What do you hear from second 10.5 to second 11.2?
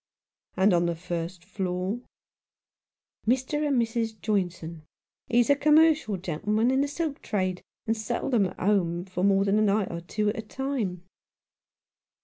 95 Rough Justice.